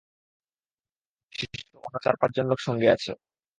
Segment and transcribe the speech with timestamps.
[1.33, 3.11] শিষ্য ও অন্য চার-পাঁচ জন লোক সঙ্গে আছে।